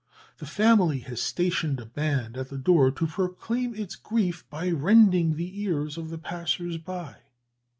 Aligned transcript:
The 0.39 0.47
family 0.47 0.97
has 1.01 1.21
stationed 1.21 1.79
a 1.79 1.85
band 1.85 2.35
at 2.35 2.49
the 2.49 2.57
door 2.57 2.89
to 2.89 3.05
proclaim 3.05 3.75
its 3.75 3.95
grief 3.95 4.43
by 4.49 4.71
rending 4.71 5.35
the 5.35 5.61
ears 5.61 5.95
of 5.95 6.09
the 6.09 6.17
passers 6.17 6.79
by. 6.79 7.17